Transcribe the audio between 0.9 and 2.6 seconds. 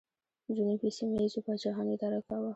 سیمه ییزو پاچاهانو اداره کاوه